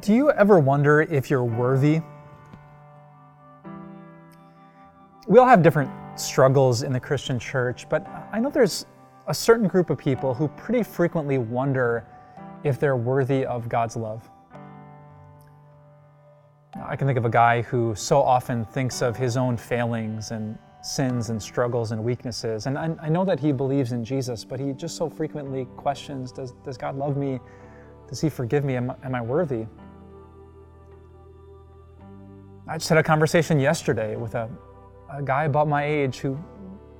[0.00, 2.00] Do you ever wonder if you're worthy?
[5.28, 8.86] We all have different struggles in the Christian church, but I know there's
[9.28, 12.04] a certain group of people who pretty frequently wonder
[12.64, 14.28] if they're worthy of God's love.
[16.84, 20.58] I can think of a guy who so often thinks of his own failings and
[20.82, 22.66] sins and struggles and weaknesses.
[22.66, 26.32] And I, I, know that he believes in Jesus, but he just so frequently questions
[26.32, 27.38] Does, does God love me?
[28.08, 28.76] Does he forgive me?
[28.76, 29.66] Am, am I worthy?
[32.68, 34.48] I just had a conversation yesterday with a,
[35.12, 36.38] a guy about my age who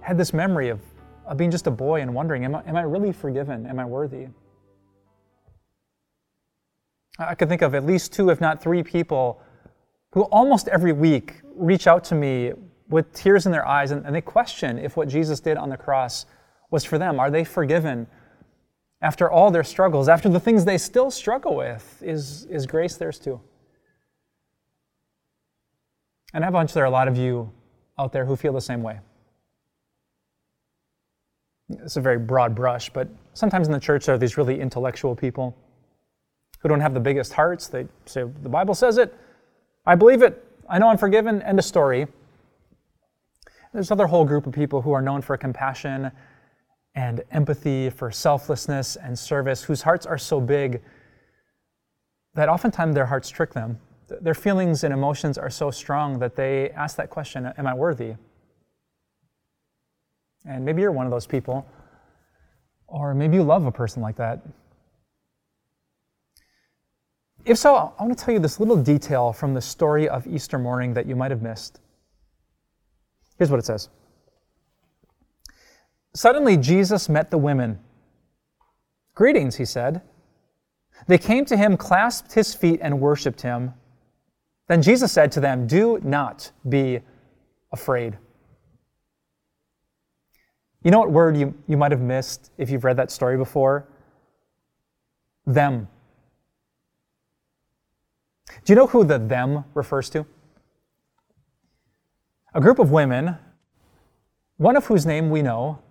[0.00, 0.80] had this memory of,
[1.26, 3.66] of being just a boy and wondering, am I, am I really forgiven?
[3.66, 4.26] Am I worthy?
[7.18, 9.40] I could think of at least two, if not three people
[10.12, 12.52] who almost every week reach out to me
[12.88, 15.76] with tears in their eyes and, and, they question if what Jesus did on the
[15.76, 16.26] cross
[16.70, 17.18] was for them.
[17.20, 18.06] Are they forgiven?
[19.02, 23.18] After all their struggles, after the things they still struggle with, is, is grace theirs
[23.18, 23.40] too?
[26.32, 27.50] And I have a hunch there are a lot of you
[27.98, 29.00] out there who feel the same way.
[31.68, 35.16] It's a very broad brush, but sometimes in the church there are these really intellectual
[35.16, 35.56] people
[36.60, 37.66] who don't have the biggest hearts.
[37.66, 39.14] They say, The Bible says it,
[39.84, 42.06] I believe it, I know I'm forgiven, end of story.
[43.72, 46.12] There's another whole group of people who are known for compassion
[46.94, 50.82] and empathy, for selflessness and service, whose hearts are so big
[52.34, 53.78] that oftentimes their hearts trick them
[54.20, 58.14] their feelings and emotions are so strong that they ask that question Am I worthy?
[60.44, 61.66] And maybe you're one of those people,
[62.88, 64.40] or maybe you love a person like that.
[67.44, 70.58] If so, I want to tell you this little detail from the story of Easter
[70.58, 71.80] morning that you might have missed.
[73.38, 73.88] Here's what it says
[76.14, 77.78] Suddenly, Jesus met the women.
[79.14, 80.02] Greetings, he said.
[81.06, 83.74] They came to him, clasped his feet, and worshiped him.
[84.68, 87.00] Then Jesus said to them, Do not be
[87.72, 88.18] afraid.
[90.82, 93.86] You know what word you, you might have missed if you've read that story before?
[95.46, 95.88] Them.
[98.64, 100.26] Do you know who the them refers to?
[102.54, 103.36] A group of women,
[104.56, 105.81] one of whose name we know,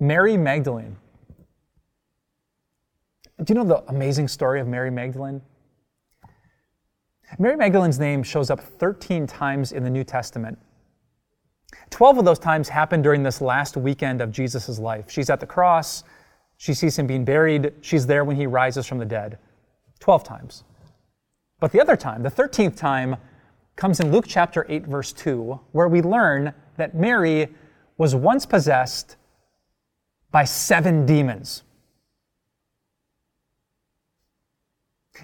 [0.00, 0.96] Mary Magdalene.
[3.44, 5.42] Do you know the amazing story of Mary Magdalene?
[7.38, 10.58] Mary Magdalene's name shows up 13 times in the New Testament.
[11.90, 15.10] 12 of those times happen during this last weekend of Jesus' life.
[15.10, 16.02] She's at the cross,
[16.56, 19.38] she sees him being buried, she's there when he rises from the dead.
[20.00, 20.64] 12 times.
[21.60, 23.16] But the other time, the 13th time,
[23.76, 27.48] comes in Luke chapter 8, verse 2, where we learn that Mary
[27.98, 29.16] was once possessed
[30.30, 31.64] by seven demons.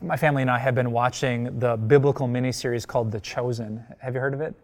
[0.00, 3.84] My family and I have been watching the biblical miniseries called The Chosen.
[3.98, 4.54] Have you heard of it?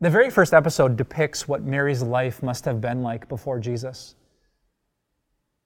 [0.00, 4.14] The very first episode depicts what Mary's life must have been like before Jesus.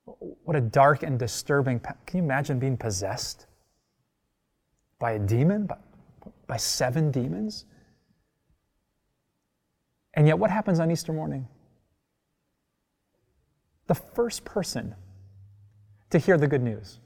[0.05, 1.79] What a dark and disturbing.
[1.79, 3.47] Can you imagine being possessed
[4.99, 5.67] by a demon?
[5.67, 5.77] By,
[6.49, 7.65] by seven demons?
[10.15, 11.47] And yet, what happens on Easter morning?
[13.87, 14.95] The first person
[16.11, 17.01] to hear the good news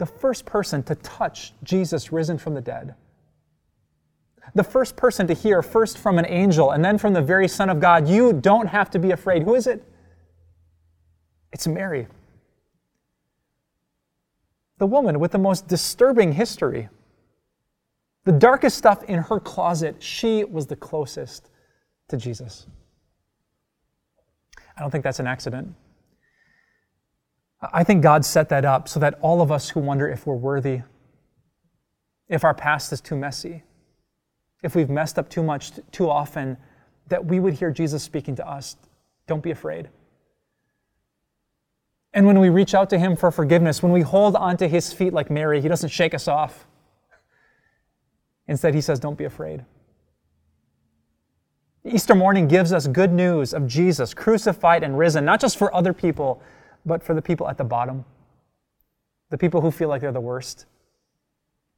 [0.00, 2.94] the first person to touch Jesus risen from the dead.
[4.54, 7.68] The first person to hear first from an angel and then from the very Son
[7.68, 9.42] of God, you don't have to be afraid.
[9.42, 9.84] Who is it?
[11.52, 12.06] It's Mary.
[14.78, 16.88] The woman with the most disturbing history.
[18.24, 21.50] The darkest stuff in her closet, she was the closest
[22.08, 22.66] to Jesus.
[24.80, 25.74] I don't think that's an accident.
[27.60, 30.34] I think God set that up so that all of us who wonder if we're
[30.34, 30.80] worthy,
[32.30, 33.62] if our past is too messy,
[34.62, 36.56] if we've messed up too much too often,
[37.08, 38.76] that we would hear Jesus speaking to us
[39.26, 39.90] don't be afraid.
[42.14, 45.12] And when we reach out to Him for forgiveness, when we hold onto His feet
[45.12, 46.66] like Mary, He doesn't shake us off.
[48.48, 49.66] Instead, He says, Don't be afraid.
[51.90, 55.92] Easter morning gives us good news of Jesus crucified and risen, not just for other
[55.92, 56.42] people,
[56.86, 58.04] but for the people at the bottom,
[59.30, 60.66] the people who feel like they're the worst,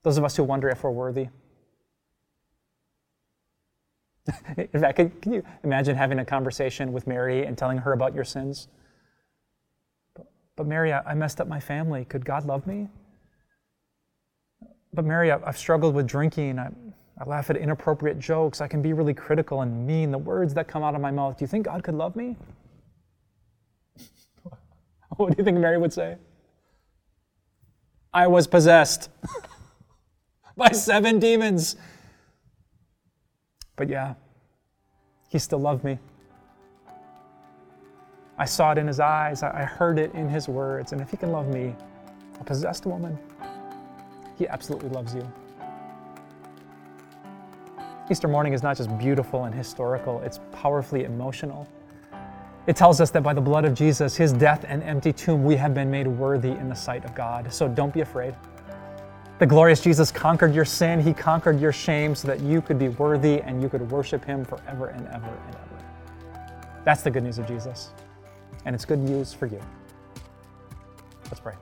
[0.03, 1.29] those of us who wonder if we're worthy.
[4.57, 8.15] In fact, can, can you imagine having a conversation with Mary and telling her about
[8.15, 8.69] your sins?
[10.15, 10.27] But,
[10.57, 12.05] but Mary, I, I, messed up my family.
[12.05, 12.89] Could God love me?
[14.95, 16.61] But Mary, I, have struggled with drinking.
[16.61, 16.71] I,
[17.23, 18.61] I laugh at inappropriate jokes.
[18.61, 20.11] I can be really critical and mean.
[20.11, 21.39] The words that come out of my mouth.
[21.39, 22.37] Do you think God could love me?
[25.17, 26.17] What do you think Mary would say?
[28.15, 29.11] I was possessed
[30.57, 31.77] by seven demons.
[33.77, 34.15] But yeah,
[35.29, 35.99] he still loved me.
[38.39, 40.93] I saw it in his eyes, I heard it in his words.
[40.93, 41.77] And if he can love me,
[42.41, 43.19] a possessed woman,
[44.39, 45.31] he absolutely loves you.
[48.11, 51.69] Easter morning is not just beautiful and historical, it's powerfully emotional.
[52.67, 55.57] It tells us that by the blood of Jesus, his death and empty tomb, we
[55.57, 57.53] have been made worthy in the sight of God.
[57.53, 58.35] So don't be afraid.
[59.39, 62.89] The glorious Jesus conquered your sin, he conquered your shame so that you could be
[62.89, 66.43] worthy and you could worship him forever and ever and ever.
[66.85, 67.91] That's the good news of Jesus.
[68.65, 69.61] And it's good news for you.
[71.25, 71.55] Let's pray.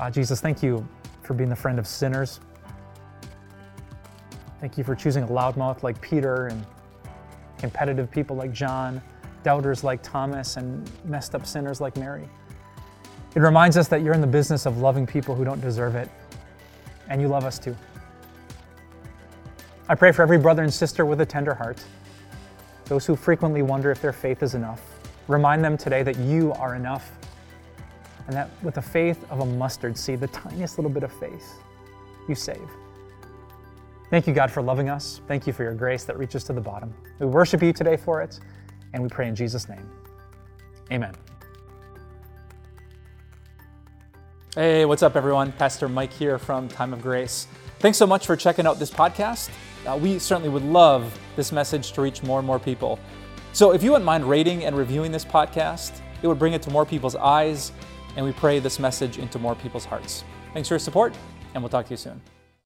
[0.00, 0.86] Uh, Jesus, thank you
[1.22, 2.40] for being the friend of sinners.
[4.64, 6.64] Thank you for choosing a loudmouth like Peter and
[7.58, 9.02] competitive people like John,
[9.42, 12.26] doubters like Thomas, and messed up sinners like Mary.
[13.34, 16.08] It reminds us that you're in the business of loving people who don't deserve it,
[17.10, 17.76] and you love us too.
[19.86, 21.84] I pray for every brother and sister with a tender heart,
[22.86, 24.80] those who frequently wonder if their faith is enough.
[25.28, 27.12] Remind them today that you are enough,
[28.28, 31.52] and that with the faith of a mustard seed, the tiniest little bit of faith,
[32.30, 32.66] you save.
[34.14, 35.20] Thank you, God, for loving us.
[35.26, 36.94] Thank you for your grace that reaches to the bottom.
[37.18, 38.38] We worship you today for it,
[38.92, 39.90] and we pray in Jesus' name.
[40.92, 41.16] Amen.
[44.54, 45.50] Hey, what's up, everyone?
[45.50, 47.48] Pastor Mike here from Time of Grace.
[47.80, 49.50] Thanks so much for checking out this podcast.
[49.84, 53.00] Uh, we certainly would love this message to reach more and more people.
[53.52, 55.90] So if you wouldn't mind rating and reviewing this podcast,
[56.22, 57.72] it would bring it to more people's eyes,
[58.14, 60.22] and we pray this message into more people's hearts.
[60.52, 61.16] Thanks for your support,
[61.52, 62.20] and we'll talk to you soon.